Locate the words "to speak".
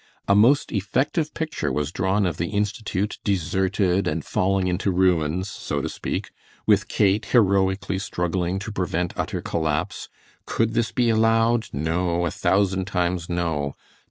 5.79-6.31